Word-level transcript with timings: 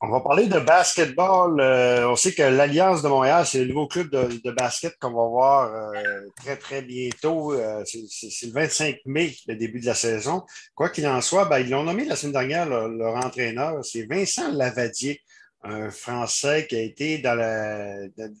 On 0.00 0.08
va 0.08 0.20
parler 0.20 0.46
de 0.46 0.58
basketball. 0.58 1.60
Euh, 1.60 2.08
on 2.10 2.16
sait 2.16 2.32
que 2.32 2.42
l'Alliance 2.42 3.02
de 3.02 3.08
Montréal, 3.08 3.46
c'est 3.46 3.60
le 3.60 3.68
nouveau 3.68 3.86
club 3.86 4.10
de, 4.10 4.50
basket 4.50 4.96
qu'on 4.98 5.12
va 5.12 5.28
voir 5.28 5.72
euh, 5.72 6.20
très, 6.36 6.56
très 6.56 6.82
bientôt. 6.82 7.54
Euh, 7.54 7.82
c'est 7.86 8.46
le 8.46 8.52
25 8.52 8.98
mai, 9.06 9.34
le 9.46 9.56
début 9.56 9.80
de 9.80 9.86
la 9.86 9.94
saison. 9.94 10.42
Quoi 10.74 10.90
qu'il 10.90 11.06
en 11.06 11.20
soit, 11.20 11.46
ben, 11.46 11.60
ils 11.60 11.70
l'ont 11.70 11.84
nommé 11.84 12.04
la 12.04 12.16
semaine 12.16 12.32
dernière, 12.32 12.68
leur, 12.68 13.16
entraîneur. 13.16 13.84
C'est 13.84 14.06
Vincent 14.06 14.52
Lavadier, 14.52 15.20
un 15.62 15.90
Français 15.90 16.66
qui 16.68 16.76
a 16.76 16.80
été 16.80 17.18
dans, 17.18 17.34
la, 17.34 17.96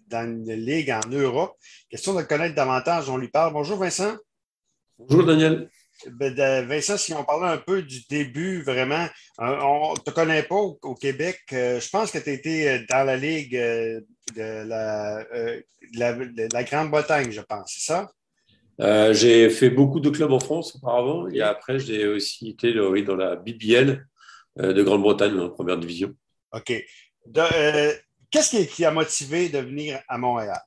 dans 0.08 0.26
une 0.26 0.52
ligue 0.52 0.90
en 0.90 1.08
Europe. 1.08 1.56
Question 1.88 2.14
de 2.14 2.22
connaître 2.22 2.54
davantage, 2.54 3.08
on 3.08 3.16
lui 3.16 3.28
parle. 3.28 3.52
Bonjour 3.52 3.78
Vincent. 3.78 4.16
Bonjour 4.98 5.24
Daniel. 5.24 5.70
Ben, 6.12 6.66
Vincent, 6.66 6.96
si 6.96 7.14
on 7.14 7.24
parlait 7.24 7.48
un 7.48 7.58
peu 7.58 7.82
du 7.82 8.00
début, 8.08 8.62
vraiment, 8.62 9.06
euh, 9.40 9.58
on 9.62 9.92
ne 9.92 9.98
te 9.98 10.10
connaît 10.10 10.42
pas 10.42 10.56
au, 10.56 10.94
Québec. 10.94 11.40
Euh, 11.52 11.80
je 11.80 11.88
pense 11.88 12.10
que 12.10 12.18
tu 12.18 12.30
étais 12.30 12.68
euh, 12.68 12.84
dans 12.90 13.04
la 13.04 13.16
Ligue 13.16 13.56
de 13.56 14.64
la, 14.66 16.64
Grande-Bretagne, 16.64 17.30
je 17.30 17.40
pense, 17.40 17.72
c'est 17.76 17.92
ça? 17.92 18.10
j'ai 19.12 19.50
fait 19.50 19.70
beaucoup 19.70 20.00
de 20.00 20.10
clubs 20.10 20.32
en 20.32 20.40
France 20.40 20.74
auparavant 20.74 21.28
et 21.28 21.40
après, 21.40 21.78
j'ai 21.78 22.08
aussi 22.08 22.50
été 22.50 22.74
dans 22.74 23.16
la 23.16 23.36
BBL 23.36 24.04
de 24.56 24.82
Grande-Bretagne, 24.82 25.38
en 25.38 25.50
première 25.50 25.78
division. 25.78 26.12
OK. 26.52 26.72
Qu'est-ce 28.30 28.64
qui, 28.64 28.84
a 28.84 28.90
motivé 28.90 29.48
de 29.48 29.58
venir 29.58 30.00
à 30.08 30.18
Montréal? 30.18 30.60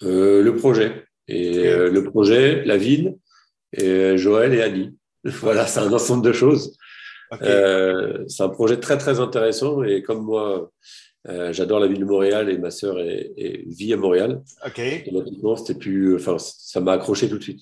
le 0.00 0.50
projet. 0.52 1.04
Et 1.26 1.64
le 1.64 2.04
projet, 2.04 2.64
la 2.64 2.78
ville, 2.78 3.18
et 3.72 3.88
euh, 3.88 4.16
Joël 4.16 4.54
et 4.54 4.62
Annie. 4.62 4.96
Voilà, 5.24 5.66
c'est 5.66 5.80
un 5.80 5.92
ensemble 5.92 6.24
de 6.24 6.32
choses. 6.32 6.76
Euh, 7.42 8.24
c'est 8.28 8.42
un 8.42 8.48
projet 8.48 8.78
très 8.78 8.96
très 8.96 9.20
intéressant 9.20 9.82
et 9.82 10.02
comme 10.02 10.24
moi, 10.24 10.70
euh, 11.28 11.52
j'adore 11.52 11.80
la 11.80 11.86
ville 11.86 11.98
de 11.98 12.04
Montréal 12.04 12.48
et 12.48 12.56
ma 12.56 12.70
sœur 12.70 12.98
est, 13.00 13.64
vit 13.66 13.92
à 13.92 13.96
Montréal. 13.96 14.42
Ok. 14.64 14.80
c'était 15.56 15.78
plus, 15.78 16.14
enfin, 16.14 16.36
ça 16.38 16.80
m'a 16.80 16.92
accroché 16.92 17.28
tout 17.28 17.36
de 17.36 17.42
suite. 17.42 17.60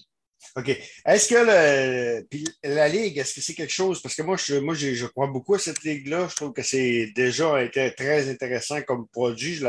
OK. 0.58 0.70
Est-ce 1.04 1.28
que 1.28 1.34
le, 1.34 2.74
la 2.74 2.88
Ligue, 2.88 3.18
est-ce 3.18 3.34
que 3.34 3.40
c'est 3.42 3.52
quelque 3.52 3.72
chose? 3.72 4.00
Parce 4.00 4.14
que 4.14 4.22
moi, 4.22 4.38
je, 4.38 4.54
moi, 4.54 4.72
je, 4.72 5.04
crois 5.04 5.26
beaucoup 5.26 5.54
à 5.54 5.58
cette 5.58 5.84
Ligue-là. 5.84 6.28
Je 6.30 6.36
trouve 6.36 6.54
que 6.54 6.62
c'est 6.62 7.12
déjà 7.14 7.62
été 7.62 7.92
très 7.94 8.30
intéressant 8.30 8.80
comme 8.80 9.06
produit. 9.06 9.60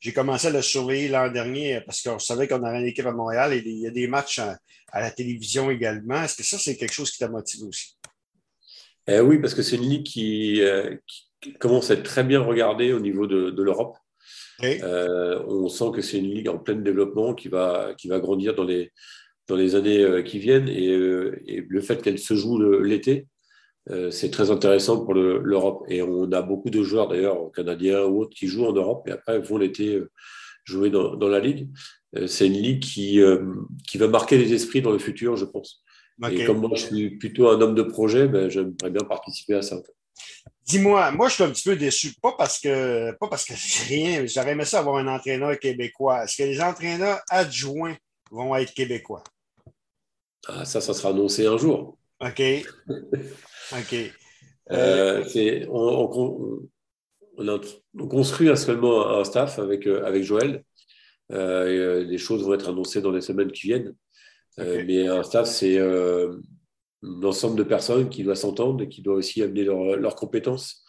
J'ai 0.00 0.12
commencé 0.12 0.48
à 0.48 0.50
le 0.50 0.60
surveiller 0.60 1.08
l'an 1.08 1.30
dernier 1.30 1.80
parce 1.86 2.02
qu'on 2.02 2.18
savait 2.18 2.48
qu'on 2.48 2.62
avait 2.64 2.80
une 2.80 2.86
équipe 2.86 3.06
à 3.06 3.12
Montréal 3.12 3.54
et 3.54 3.62
il 3.64 3.78
y 3.78 3.86
a 3.86 3.90
des 3.90 4.08
matchs 4.08 4.38
à, 4.38 4.58
la 4.92 5.10
télévision 5.10 5.70
également. 5.70 6.22
Est-ce 6.22 6.36
que 6.36 6.44
ça, 6.44 6.58
c'est 6.58 6.76
quelque 6.76 6.92
chose 6.92 7.10
qui 7.10 7.18
t'a 7.18 7.28
motivé 7.28 7.64
aussi? 7.64 7.96
Eh 9.08 9.20
oui, 9.20 9.38
parce 9.38 9.54
que 9.54 9.62
c'est 9.62 9.76
une 9.76 9.88
ligue 9.88 10.06
euh, 10.18 10.96
qui, 11.40 11.54
commence 11.54 11.90
à 11.90 11.94
être 11.94 12.02
très 12.02 12.24
bien 12.24 12.40
regardée 12.40 12.92
au 12.92 13.00
niveau 13.00 13.26
de, 13.26 13.62
l'Europe. 13.62 13.96
Euh, 14.62 15.42
on 15.46 15.68
sent 15.68 15.92
que 15.94 16.02
c'est 16.02 16.18
une 16.18 16.34
ligue 16.34 16.48
en 16.48 16.58
plein 16.58 16.74
développement 16.74 17.34
qui 17.34 17.48
va, 17.48 17.94
qui 17.96 18.08
va 18.08 18.18
grandir 18.18 18.54
dans 18.54 18.64
les, 18.64 18.90
dans 19.48 19.56
les 19.56 19.74
années 19.74 20.02
euh, 20.02 20.22
qui 20.22 20.38
viennent. 20.38 20.68
Euh, 20.68 21.40
et, 21.46 21.64
le 21.68 21.80
fait 21.80 22.02
qu'elle 22.02 22.18
se 22.18 22.34
joue 22.34 22.58
l'été, 22.80 23.26
euh, 23.90 24.10
c'est 24.10 24.30
très 24.30 24.50
intéressant 24.50 25.04
pour 25.04 25.14
l'Europe. 25.14 25.84
Et 25.88 26.02
on 26.02 26.30
a 26.32 26.42
beaucoup 26.42 26.70
de 26.70 26.82
joueurs, 26.82 27.08
d'ailleurs, 27.08 27.50
canadiens 27.52 28.04
ou 28.04 28.22
autres, 28.22 28.36
qui 28.36 28.48
jouent 28.48 28.66
en 28.66 28.72
Europe 28.72 29.06
et 29.08 29.12
après 29.12 29.38
vont 29.38 29.58
l'été 29.58 30.02
jouer 30.64 30.90
dans, 30.90 31.14
dans, 31.14 31.28
la 31.28 31.38
Ligue. 31.38 31.68
C'est 32.26 32.46
une 32.46 32.54
ligue 32.54 32.82
qui, 32.82 33.20
qui 33.86 33.98
va 33.98 34.08
marquer 34.08 34.38
les 34.38 34.52
esprits 34.52 34.82
dans 34.82 34.90
le 34.90 34.98
futur, 34.98 35.36
je 35.36 35.44
pense. 35.44 35.84
Et 36.30 36.44
comme 36.44 36.60
moi, 36.60 36.70
je 36.74 36.86
suis 36.86 37.10
plutôt 37.10 37.48
un 37.48 37.60
homme 37.60 37.74
de 37.74 37.82
projet, 37.82 38.26
ben, 38.26 38.48
j'aimerais 38.48 38.90
bien 38.90 39.02
participer 39.02 39.54
à 39.54 39.62
ça. 39.62 39.76
Dis-moi, 40.66 41.12
moi, 41.12 41.28
je 41.28 41.34
suis 41.34 41.44
un 41.44 41.50
petit 41.50 41.68
peu 41.68 41.76
déçu. 41.76 42.14
Pas 42.20 42.32
parce 42.36 42.58
que, 42.58 43.12
pas 43.20 43.28
parce 43.28 43.44
que 43.44 43.54
j'ai 43.54 43.84
rien. 43.84 44.26
J'aurais 44.26 44.52
aimé 44.52 44.64
ça 44.64 44.80
avoir 44.80 44.96
un 44.96 45.06
entraîneur 45.06 45.56
québécois. 45.58 46.24
Est-ce 46.24 46.38
que 46.38 46.42
les 46.42 46.60
entraîneurs 46.60 47.20
adjoints 47.28 47.96
vont 48.32 48.56
être 48.56 48.74
québécois? 48.74 49.22
Ah, 50.48 50.64
ça, 50.64 50.80
ça 50.80 50.94
sera 50.94 51.10
annoncé 51.10 51.46
un 51.46 51.56
jour. 51.56 51.98
OK. 52.20 52.42
OK. 53.72 54.12
Euh, 54.72 55.24
on, 55.70 56.58
on, 57.38 58.08
construit 58.08 58.56
seulement 58.56 59.08
un 59.18 59.24
staff 59.24 59.58
avec, 59.58 59.86
euh, 59.86 60.04
avec 60.04 60.24
Joël. 60.24 60.64
Euh, 61.32 62.04
les 62.04 62.18
choses 62.18 62.44
vont 62.44 62.54
être 62.54 62.68
annoncées 62.68 63.00
dans 63.00 63.10
les 63.10 63.20
semaines 63.20 63.52
qui 63.52 63.68
viennent. 63.68 63.94
mais 64.58 65.06
un 65.06 65.22
staff, 65.22 65.46
c'est 65.46 65.78
un 65.78 67.22
ensemble 67.22 67.56
de 67.56 67.62
personnes 67.62 68.08
qui 68.08 68.22
doivent 68.22 68.36
s'entendre 68.36 68.82
et 68.84 68.88
qui 68.88 69.02
doivent 69.02 69.18
aussi 69.18 69.42
amener 69.42 69.64
leurs 69.64 70.16
compétences 70.16 70.84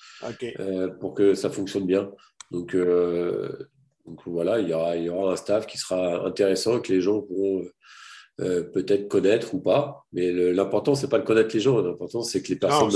pour 0.99 1.13
que 1.13 1.33
ça 1.33 1.49
fonctionne 1.49 1.85
bien. 1.85 2.11
Donc, 2.51 2.75
donc 2.75 4.21
voilà, 4.25 4.59
il 4.59 4.69
y, 4.69 4.73
aura, 4.73 4.95
il 4.95 5.03
y 5.03 5.09
aura 5.09 5.33
un 5.33 5.35
staff 5.35 5.67
qui 5.67 5.77
sera 5.77 6.25
intéressant, 6.25 6.79
que 6.79 6.93
les 6.93 7.01
gens 7.01 7.21
pourront 7.21 7.65
euh, 8.39 8.61
peut-être 8.61 9.07
connaître 9.07 9.55
ou 9.55 9.59
pas. 9.59 10.05
Mais 10.13 10.31
l'important, 10.31 10.93
c'est 10.93 11.09
pas 11.09 11.17
de 11.17 11.25
connaître 11.25 11.55
les 11.55 11.59
gens. 11.59 11.81
L'important, 11.81 12.21
c'est 12.21 12.43
que 12.43 12.49
les 12.49 12.55
personnes 12.55 12.91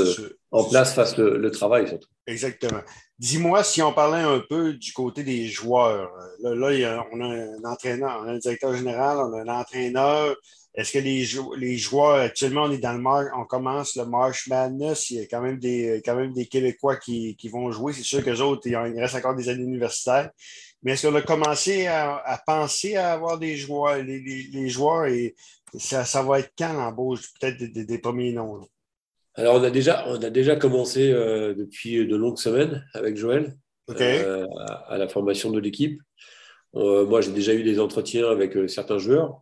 en 0.52 0.64
place 0.66 0.94
fassent 0.94 1.18
le, 1.18 1.50
travail. 1.50 1.88
Surtout. 1.88 2.08
Exactement. 2.28 2.82
Dis-moi 3.18 3.64
si 3.64 3.82
on 3.82 3.92
parlait 3.92 4.22
un 4.22 4.40
peu 4.48 4.74
du 4.74 4.94
côté 4.94 5.24
des 5.24 5.48
joueurs. 5.48 6.12
Là, 6.44 7.08
on 7.12 7.22
a 7.22 7.26
un 7.26 7.64
entraîneur, 7.64 8.22
on 8.24 8.28
a 8.28 8.32
un 8.34 8.38
directeur 8.38 8.76
général, 8.76 9.18
on 9.18 9.34
a 9.34 9.42
un 9.42 9.60
entraîneur. 9.60 10.36
Est-ce 10.74 10.94
que 10.94 11.00
les, 11.00 11.28
les, 11.58 11.78
joueurs, 11.78 12.16
actuellement, 12.16 12.64
on 12.64 12.72
est 12.72 12.78
dans 12.78 12.94
le 12.94 13.00
mar 13.00 13.26
on 13.36 13.44
commence 13.44 13.96
le 13.98 14.06
March 14.06 14.48
Madness, 14.48 15.10
il 15.10 15.18
y 15.18 15.20
a 15.20 15.26
quand 15.26 15.42
même 15.42 15.60
des, 15.60 16.02
quand 16.06 16.16
même 16.16 16.34
des 16.34 16.46
Québécois 16.46 16.96
qui, 16.96 17.36
qui 17.36 17.50
vont 17.50 17.72
jouer. 17.72 17.92
C'est 17.92 18.04
sûr 18.04 18.24
que 18.24 18.30
les 18.30 18.40
autres, 18.40 18.68
il 18.68 18.76
reste 18.76 19.16
encore 19.16 19.36
des 19.36 19.50
années 19.50 19.64
universitaires. 19.64 20.30
Mais 20.84 20.94
est-ce 20.94 21.08
qu'on 21.08 21.16
a 21.16 21.22
commencé 21.22 21.86
à, 21.88 22.42
penser 22.46 22.96
à 22.96 23.14
avoir 23.14 23.38
des 23.38 23.56
joueurs, 23.56 23.98
les, 24.02 24.70
joueurs 24.70 25.06
et 25.06 25.36
ça, 25.78 26.06
ça, 26.06 26.24
va 26.24 26.40
être 26.40 26.52
quand 26.58 26.74
l'embauche, 26.74 27.30
peut-être 27.40 27.64
des, 27.64 27.98
premiers 28.00 28.34
noms? 28.34 28.68
Alors, 29.36 29.56
on 29.56 29.64
a 29.64 29.70
déjà, 29.70 30.06
on 30.08 30.22
a 30.22 30.30
déjà 30.30 30.56
commencé 30.56 31.12
euh, 31.12 31.54
depuis 31.54 32.06
de 32.06 32.16
longues 32.16 32.40
semaines 32.40 32.86
avec 32.94 33.16
Joël 33.16 33.56
euh, 33.90 34.48
à, 34.88 34.98
la 34.98 35.08
formation 35.08 35.52
de 35.52 35.60
l'équipe. 35.60 36.02
Euh, 36.76 37.06
moi, 37.06 37.22
j'ai 37.22 37.32
déjà 37.32 37.54
eu 37.54 37.64
des 37.64 37.80
entretiens 37.80 38.30
avec 38.30 38.58
certains 38.68 38.98
joueurs, 38.98 39.42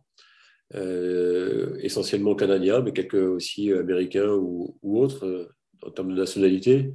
essentiellement 1.82 2.34
canadiens, 2.34 2.80
mais 2.80 2.92
quelques 2.92 3.14
aussi 3.14 3.72
américains 3.72 4.28
ou, 4.28 4.76
ou 4.82 5.00
autres 5.00 5.50
en 5.82 5.90
termes 5.90 6.14
de 6.14 6.20
nationalité. 6.20 6.92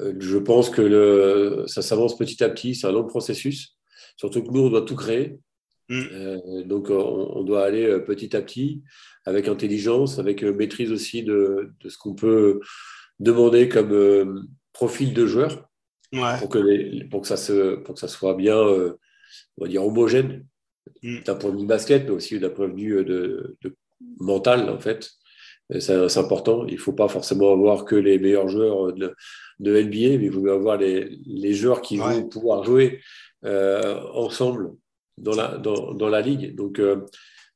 Euh, 0.00 0.14
je 0.18 0.38
pense 0.38 0.70
que 0.70 0.82
le, 0.82 1.64
ça 1.66 1.82
s'avance 1.82 2.16
petit 2.16 2.42
à 2.42 2.48
petit, 2.48 2.74
c'est 2.74 2.86
un 2.86 2.92
long 2.92 3.04
processus. 3.04 3.76
Surtout 4.16 4.42
que 4.42 4.50
nous, 4.50 4.60
on 4.60 4.70
doit 4.70 4.82
tout 4.82 4.96
créer. 4.96 5.38
Mm. 5.88 6.02
Euh, 6.12 6.62
donc, 6.64 6.90
on, 6.90 7.42
doit 7.42 7.64
aller 7.64 7.84
euh, 7.84 8.00
petit 8.00 8.34
à 8.36 8.42
petit, 8.42 8.82
avec 9.24 9.48
intelligence, 9.48 10.18
avec 10.18 10.42
maîtrise 10.42 10.92
aussi 10.92 11.22
de, 11.22 11.72
de 11.80 11.88
ce 11.88 11.98
qu'on 11.98 12.14
peut 12.14 12.60
demander 13.20 13.68
comme 13.68 14.48
profil 14.72 15.12
de 15.14 15.26
joueur, 15.26 15.68
pour, 16.10 16.48
que 16.48 17.08
pour, 17.08 17.22
que 17.22 17.28
ça 17.28 17.36
se, 17.36 17.76
pour 17.76 17.94
que 17.94 18.00
ça 18.00 18.08
soit 18.08 18.34
bien, 18.34 18.56
on 18.56 18.96
va 19.58 19.68
dire, 19.68 19.84
homogène, 19.84 20.46
mm. 21.02 21.20
d'un 21.24 21.34
point 21.34 21.52
de 21.52 21.58
vue 21.58 21.66
basket, 21.66 22.04
mais 22.04 22.10
aussi 22.10 22.38
d'un 22.38 22.50
point 22.50 22.68
de 22.68 22.74
vue 22.76 23.04
de, 23.04 23.56
de 23.62 23.76
mental, 24.18 24.70
en 24.70 24.80
fait. 24.80 25.10
C'est 25.78 26.18
important. 26.18 26.66
Il 26.66 26.74
ne 26.74 26.78
faut 26.78 26.92
pas 26.92 27.08
forcément 27.08 27.50
avoir 27.50 27.86
que 27.86 27.94
les 27.94 28.18
meilleurs 28.18 28.48
joueurs 28.48 28.92
de, 28.92 29.14
de 29.60 29.80
NBA, 29.80 30.18
mais 30.18 30.26
il 30.26 30.32
faut 30.32 30.46
avoir 30.48 30.76
les, 30.76 31.18
les 31.26 31.54
joueurs 31.54 31.82
qui 31.82 31.96
vont 31.96 32.28
pouvoir 32.28 32.64
jouer 32.64 33.00
euh, 33.44 34.00
ensemble 34.12 34.72
dans 35.18 35.34
la, 35.34 35.58
dans, 35.58 35.94
dans, 35.94 36.08
la 36.08 36.20
ligue. 36.20 36.54
Donc 36.54 36.78
euh, 36.78 37.06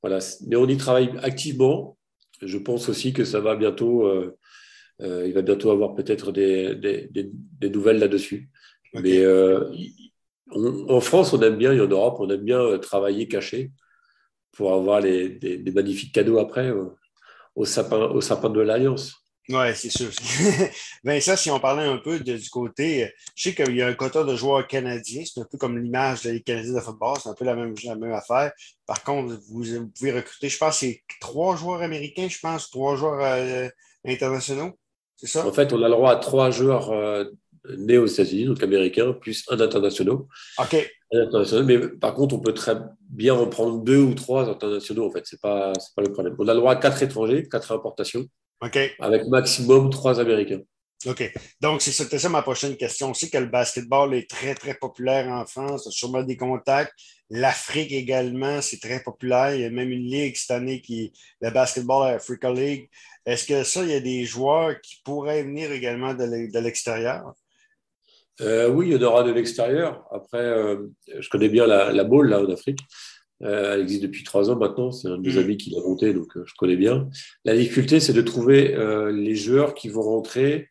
voilà, 0.02 0.18
mais 0.46 0.56
on 0.56 0.66
y 0.66 0.76
travaille 0.76 1.12
activement. 1.22 1.96
Je 2.42 2.58
pense 2.58 2.88
aussi 2.88 3.12
que 3.12 3.24
ça 3.24 3.40
va 3.40 3.56
bientôt, 3.56 4.06
euh, 4.06 4.36
il 5.00 5.32
va 5.32 5.42
bientôt 5.42 5.70
avoir 5.70 5.94
peut-être 5.94 6.32
des, 6.32 6.74
des, 6.74 7.08
des, 7.10 7.70
nouvelles 7.70 7.98
là-dessus. 7.98 8.50
Mais 8.94 9.24
en 10.50 11.00
France, 11.00 11.32
on 11.32 11.40
aime 11.42 11.56
bien, 11.56 11.72
et 11.72 11.80
en 11.80 11.86
Europe, 11.86 12.16
on 12.18 12.28
aime 12.30 12.44
bien 12.44 12.78
travailler 12.78 13.28
caché 13.28 13.72
pour 14.52 14.72
avoir 14.72 15.00
les, 15.00 15.30
des, 15.30 15.72
magnifiques 15.72 16.14
cadeaux 16.14 16.38
après 16.38 16.72
au 17.54 17.64
sapin, 17.64 17.98
au 17.98 18.20
sapin 18.20 18.50
de 18.50 18.60
l'Alliance. 18.60 19.25
Oui, 19.48 19.74
c'est 19.74 19.90
sûr. 19.90 20.10
ça, 21.20 21.36
si 21.36 21.50
on 21.50 21.60
parlait 21.60 21.86
un 21.86 21.98
peu 21.98 22.18
du 22.18 22.50
côté, 22.50 23.12
je 23.36 23.42
sais 23.42 23.54
qu'il 23.54 23.76
y 23.76 23.82
a 23.82 23.86
un 23.86 23.94
quota 23.94 24.24
de 24.24 24.34
joueurs 24.34 24.66
canadiens, 24.66 25.22
c'est 25.24 25.40
un 25.40 25.46
peu 25.50 25.56
comme 25.56 25.78
l'image 25.78 26.22
des 26.22 26.40
Canadiens 26.42 26.74
de 26.74 26.80
football, 26.80 27.16
c'est 27.22 27.28
un 27.28 27.34
peu 27.34 27.44
la 27.44 27.54
même, 27.54 27.74
la 27.84 27.94
même 27.94 28.12
affaire. 28.12 28.52
Par 28.86 29.04
contre, 29.04 29.38
vous, 29.48 29.88
pouvez 29.96 30.12
recruter, 30.12 30.48
je 30.48 30.58
pense, 30.58 30.78
c'est 30.78 31.02
trois 31.20 31.54
joueurs 31.56 31.82
américains, 31.82 32.28
je 32.28 32.38
pense, 32.40 32.70
trois 32.70 32.96
joueurs 32.96 33.20
euh, 33.22 33.68
internationaux. 34.04 34.72
C'est 35.14 35.28
ça? 35.28 35.46
En 35.46 35.52
fait, 35.52 35.72
on 35.72 35.82
a 35.82 35.88
le 35.88 35.94
droit 35.94 36.12
à 36.12 36.16
trois 36.16 36.50
joueurs 36.50 36.90
euh, 36.90 37.24
nés 37.78 37.98
aux 37.98 38.06
États-Unis, 38.06 38.46
donc 38.46 38.62
américains, 38.64 39.12
plus 39.12 39.44
un 39.48 39.60
international. 39.60 40.16
OK. 40.58 40.92
mais 41.64 41.88
par 42.00 42.14
contre, 42.14 42.34
on 42.34 42.40
peut 42.40 42.52
très 42.52 42.76
bien 43.08 43.34
en 43.34 43.46
prendre 43.46 43.82
deux 43.84 44.00
ou 44.00 44.14
trois 44.14 44.48
internationaux, 44.48 45.06
en 45.06 45.12
fait. 45.12 45.24
Ce 45.24 45.36
n'est 45.36 45.40
pas, 45.40 45.72
pas 45.94 46.02
le 46.02 46.12
problème. 46.12 46.34
On 46.36 46.48
a 46.48 46.52
le 46.52 46.58
droit 46.58 46.72
à 46.72 46.76
quatre 46.76 47.00
étrangers, 47.02 47.48
quatre 47.48 47.70
importations. 47.70 48.26
Avec 48.98 49.26
maximum 49.28 49.90
trois 49.90 50.18
Américains. 50.20 50.62
OK. 51.04 51.32
Donc, 51.60 51.82
c'était 51.82 52.18
ça 52.18 52.28
ma 52.28 52.42
prochaine 52.42 52.76
question. 52.76 53.10
On 53.10 53.14
sait 53.14 53.28
que 53.28 53.38
le 53.38 53.46
basketball 53.46 54.14
est 54.14 54.28
très, 54.28 54.54
très 54.54 54.74
populaire 54.74 55.28
en 55.28 55.44
France. 55.44 55.84
Il 55.84 55.88
y 55.88 55.90
a 55.90 55.92
sûrement 55.92 56.22
des 56.22 56.36
contacts. 56.36 56.92
L'Afrique 57.28 57.92
également, 57.92 58.62
c'est 58.62 58.80
très 58.80 59.00
populaire. 59.02 59.54
Il 59.54 59.60
y 59.60 59.64
a 59.64 59.70
même 59.70 59.90
une 59.90 60.08
ligue 60.08 60.36
cette 60.36 60.52
année 60.52 60.80
qui 60.80 61.04
est 61.04 61.12
la 61.40 61.50
Basketball 61.50 62.14
Africa 62.14 62.50
League. 62.50 62.88
Est-ce 63.26 63.46
que 63.46 63.62
ça, 63.62 63.82
il 63.82 63.90
y 63.90 63.94
a 63.94 64.00
des 64.00 64.24
joueurs 64.24 64.80
qui 64.80 65.00
pourraient 65.04 65.42
venir 65.42 65.70
également 65.70 66.14
de 66.14 66.58
l'extérieur? 66.58 67.34
Euh, 68.40 68.68
oui, 68.68 68.88
il 68.88 68.92
y 68.94 68.96
en 68.96 69.08
aura 69.08 69.22
de 69.22 69.32
l'extérieur. 69.32 70.04
Après, 70.10 70.38
euh, 70.38 70.88
je 71.06 71.28
connais 71.28 71.48
bien 71.48 71.66
la, 71.66 71.92
la 71.92 72.04
Ball 72.04 72.28
là, 72.28 72.40
en 72.40 72.50
Afrique. 72.50 72.80
Euh, 73.42 73.74
elle 73.74 73.80
existe 73.80 74.02
depuis 74.02 74.24
trois 74.24 74.50
ans 74.50 74.56
maintenant. 74.56 74.90
C'est 74.90 75.08
un 75.08 75.18
de 75.18 75.28
mes 75.28 75.34
mm. 75.34 75.38
amis 75.38 75.56
qui 75.56 75.70
l'a 75.70 75.80
monté, 75.80 76.14
donc 76.14 76.32
je 76.34 76.54
connais 76.56 76.76
bien. 76.76 77.08
La 77.44 77.56
difficulté, 77.56 78.00
c'est 78.00 78.12
de 78.12 78.22
trouver 78.22 78.76
les 79.12 79.34
joueurs 79.34 79.74
qui 79.74 79.88
vont 79.88 80.02
rentrer 80.02 80.68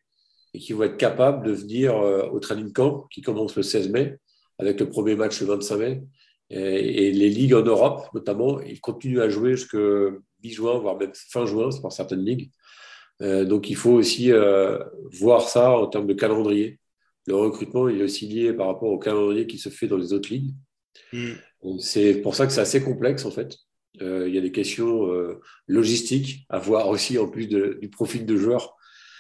et 0.54 0.60
qui 0.60 0.74
vont 0.74 0.84
être 0.84 0.98
capables 0.98 1.46
de 1.46 1.52
venir 1.52 1.96
au 1.96 2.40
training 2.40 2.72
camp 2.72 3.08
qui 3.12 3.22
commence 3.22 3.56
le 3.56 3.64
16 3.64 3.90
mai 3.90 4.18
avec 4.58 4.80
le 4.80 4.90
premier 4.90 5.16
match 5.16 5.42
le 5.42 5.48
25 5.48 5.78
mai. 5.78 6.04
Et, 6.50 7.12
les 7.12 7.30
ligues 7.30 7.56
en 7.56 7.64
Europe, 7.64 8.08
notamment, 8.14 8.62
ils 8.62 8.80
continuent 8.80 9.22
à 9.22 9.30
jouer 9.30 9.58
jusqu'à 9.58 9.78
mi-juin, 10.44 10.80
voire 10.80 10.98
même 10.98 11.12
fin 11.14 11.46
juin, 11.46 11.72
c'est 11.72 11.82
pour 11.82 11.92
certaines 11.92 12.24
ligues. 12.24 12.52
donc 13.20 13.70
il 13.70 13.76
faut 13.76 13.92
aussi 13.92 14.32
voir 15.12 15.48
ça 15.50 15.72
en 15.72 15.88
termes 15.88 16.08
de 16.08 16.14
calendrier 16.14 16.80
le 17.28 17.36
recrutement 17.36 17.90
il 17.90 18.02
est 18.02 18.04
aussi 18.04 18.28
lié 18.28 18.54
par 18.54 18.68
rapport 18.68 18.90
au 18.90 19.00
calendrier 19.00 19.48
qui 19.48 19.58
se 19.58 19.70
fait 19.70 19.88
dans 19.88 19.98
les 19.98 20.14
autres 20.14 20.30
ligues. 20.32 20.54
Hmm. 21.14 21.34
C'est 21.80 22.16
pour 22.16 22.36
ça 22.36 22.46
que 22.46 22.54
c'est 22.54 22.62
assez 22.62 22.84
complexe 22.84 23.26
en 23.26 23.32
fait. 23.32 23.58
Euh, 24.02 24.28
il 24.28 24.36
y 24.36 24.38
a 24.38 24.42
des 24.42 24.52
questions 24.52 25.12
euh, 25.12 25.42
logistiques 25.68 26.46
à 26.50 26.60
voir 26.60 26.90
aussi 26.90 27.18
en 27.18 27.28
plus 27.28 27.48
du 27.48 27.90
profil 27.90 28.26
de 28.26 28.38
joueur. 28.38 28.76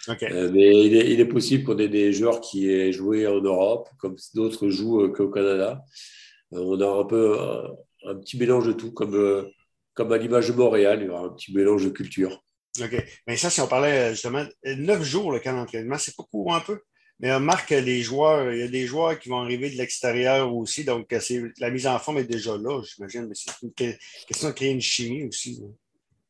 Euh, 0.10 0.52
mais 0.54 0.86
il 0.86 1.20
est, 1.20 1.26
possible 1.26 1.64
qu'on 1.64 1.80
ait 1.80 1.88
des 1.88 2.14
joueurs 2.14 2.40
qui 2.40 2.70
aient 2.70 2.92
joué 2.92 3.26
en 3.26 3.42
Europe, 3.42 3.90
comme 3.98 4.16
d'autres 4.36 4.70
jouent 4.70 5.12
qu'au 5.12 5.30
Canada. 5.30 5.82
on 6.52 6.80
a 6.80 6.88
un 6.88 7.06
peu 7.06 7.40
un, 8.06 8.16
petit 8.16 8.38
mélange 8.38 8.68
de 8.68 8.74
tout, 8.74 8.92
comme, 8.92 9.50
comme 9.96 10.12
à 10.12 10.18
l'image 10.18 10.50
de 10.50 10.54
Montréal, 10.54 11.00
il 11.02 11.08
y 11.08 11.10
aura 11.10 11.22
un 11.22 11.30
petit 11.30 11.56
mélange 11.56 11.86
de 11.86 11.90
culture. 11.90 12.44
OK. 12.80 13.04
Mais 13.26 13.36
ça, 13.36 13.50
si 13.50 13.62
on 13.62 13.68
parlait 13.68 14.12
justement, 14.12 14.46
neuf 14.64 15.02
jours 15.02 15.32
le 15.32 15.40
camp 15.40 15.56
d'entraînement, 15.56 15.98
c'est 15.98 16.16
pas 16.16 16.24
court 16.30 16.54
un 16.54 16.60
peu? 16.60 16.80
Mais 17.20 17.34
remarque 17.34 17.70
que 17.70 17.76
les 17.76 18.02
joueurs, 18.02 18.52
il 18.52 18.60
y 18.60 18.64
a 18.64 18.68
des 18.68 18.86
joueurs 18.86 19.18
qui 19.18 19.30
vont 19.30 19.40
arriver 19.40 19.70
de 19.70 19.78
l'extérieur 19.78 20.54
aussi, 20.54 20.84
donc 20.84 21.14
la 21.60 21.70
mise 21.70 21.88
en 21.88 21.98
forme 21.98 22.18
est 22.18 22.26
déjà 22.26 22.58
là, 22.58 22.82
j'imagine, 22.84 23.28
mais 23.28 23.36
c'est 23.36 23.52
une 23.64 23.72
question 24.28 24.50
de 24.50 24.54
créer 24.54 24.72
une 24.72 24.82
chimie 24.82 25.24
aussi. 25.24 25.62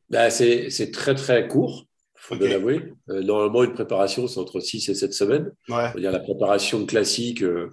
Ben, 0.10 0.30
c'est 0.30 0.92
très, 0.92 1.16
très 1.16 1.48
court, 1.48 1.88
il 2.16 2.22
faut 2.22 2.36
bien 2.36 2.50
l'avouer. 2.50 2.94
Euh, 3.10 3.22
normalement, 3.22 3.64
une 3.64 3.74
préparation, 3.74 4.28
c'est 4.28 4.40
entre 4.40 4.60
6 4.60 4.90
et 4.90 4.96
7 4.96 5.14
semaines. 5.14 5.52
Ouais. 5.70 5.92
dire 6.00 6.12
la 6.12 6.20
préparation 6.20 6.86
classique 6.86 7.42
euh, 7.42 7.70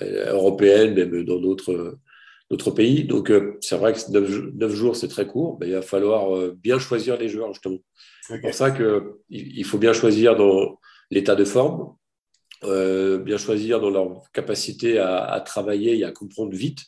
euh, 0.00 0.32
européenne, 0.32 0.94
même 0.94 1.24
dans 1.24 1.40
d'autres 1.40 2.70
pays. 2.70 3.04
Donc, 3.04 3.32
c'est 3.60 3.76
vrai 3.76 3.92
que 3.92 4.10
9, 4.10 4.72
jours, 4.72 4.94
c'est 4.94 5.08
très 5.08 5.26
court, 5.26 5.58
mais 5.60 5.68
il 5.68 5.74
va 5.74 5.82
falloir 5.82 6.52
bien 6.52 6.78
choisir 6.78 7.16
les 7.16 7.28
joueurs, 7.28 7.52
justement. 7.52 7.78
C'est 8.22 8.40
pour 8.40 8.54
ça 8.54 8.70
qu'il 8.70 9.64
faut 9.64 9.78
bien 9.78 9.92
choisir 9.92 10.36
dans 10.36 10.78
l'état 11.10 11.34
de 11.34 11.44
forme, 11.44 11.94
euh, 12.66 13.18
bien 13.18 13.36
choisir 13.36 13.80
dans 13.80 13.90
leur 13.90 14.30
capacité 14.32 14.98
à, 14.98 15.42
travailler 15.44 15.98
et 15.98 16.04
à 16.04 16.12
comprendre 16.12 16.54
vite 16.54 16.80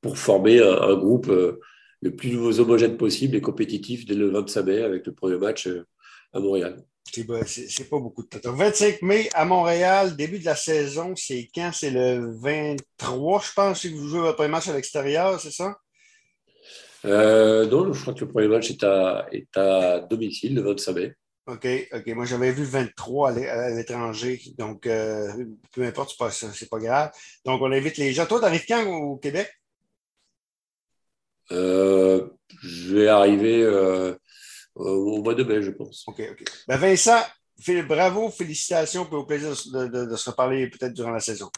pour 0.00 0.18
former 0.18 0.60
un, 0.60 0.94
groupe 0.96 1.28
euh, 1.28 1.60
le 2.00 2.14
plus 2.14 2.60
homogène 2.60 2.96
possible 2.96 3.36
et 3.36 3.40
compétitif 3.40 4.06
dès 4.06 4.14
le 4.14 4.30
25 4.30 4.62
mai 4.62 4.82
avec 4.82 5.06
le 5.06 5.12
premier 5.12 5.38
match 5.38 5.66
euh, 5.66 5.86
à 6.32 6.40
Montréal. 6.40 6.82
C'est 7.12 7.90
pas 7.90 7.98
beaucoup 7.98 8.22
de 8.22 8.38
temps. 8.38 8.52
25 8.52 9.02
mai 9.02 9.28
à 9.34 9.44
Montréal, 9.44 10.16
début 10.16 10.38
de 10.38 10.44
la 10.44 10.54
saison, 10.54 11.14
c'est 11.16 11.48
quand? 11.54 11.70
C'est 11.72 11.90
le 11.90 12.32
23, 12.40 13.42
je 13.42 13.52
pense, 13.54 13.82
que 13.82 13.88
vous 13.88 14.08
jouez 14.08 14.20
votre 14.20 14.36
premier 14.36 14.50
match 14.50 14.68
à 14.68 14.74
l'extérieur, 14.74 15.40
c'est 15.40 15.50
ça? 15.50 15.76
non, 17.02 17.92
je 17.92 18.00
crois 18.00 18.14
que 18.14 18.20
le 18.20 18.28
premier 18.28 18.48
match 18.48 18.70
est 18.70 18.84
à, 18.84 19.26
est 19.32 19.56
à 19.56 20.00
domicile 20.00 20.54
le 20.54 20.62
25 20.62 20.92
mai. 20.92 21.14
OK, 21.50 21.66
OK. 21.92 22.06
Moi, 22.08 22.24
j'avais 22.24 22.52
vu 22.52 22.64
23 22.64 23.30
à 23.30 23.70
l'étranger. 23.70 24.40
Donc, 24.56 24.86
euh, 24.86 25.32
peu 25.72 25.84
importe, 25.84 26.14
c'est 26.30 26.68
pas, 26.68 26.76
pas 26.76 26.82
grave. 26.82 27.12
Donc, 27.44 27.60
on 27.62 27.72
invite 27.72 27.96
les 27.96 28.12
gens. 28.12 28.26
Toi, 28.26 28.40
tu 28.40 28.46
arrives 28.46 28.66
quand 28.66 28.86
au 28.86 29.16
Québec? 29.16 29.50
Euh, 31.52 32.28
je 32.62 32.94
vais 32.94 33.08
arriver 33.08 33.62
euh, 33.62 34.14
au 34.74 35.22
mois 35.22 35.34
de 35.34 35.42
mai, 35.42 35.62
je 35.62 35.70
pense. 35.70 36.04
OK, 36.06 36.22
OK. 36.30 36.44
Ben 36.68 36.76
Vincent, 36.76 37.20
bravo, 37.86 38.30
félicitations, 38.30 39.08
et 39.10 39.14
au 39.14 39.24
plaisir 39.24 39.50
de, 39.50 40.16
se 40.16 40.30
reparler 40.30 40.68
peut-être 40.68 40.94
durant 40.94 41.10
la 41.10 41.20
saison. 41.20 41.50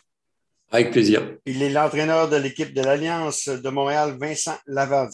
Avec 0.71 0.91
plaisir. 0.91 1.37
Il 1.45 1.63
est 1.63 1.69
l'entraîneur 1.69 2.31
de 2.31 2.37
l'équipe 2.37 2.73
de 2.73 2.81
l'Alliance 2.81 3.47
de 3.49 3.69
Montréal, 3.69 4.17
Vincent 4.19 4.57
Lavardi. 4.67 5.11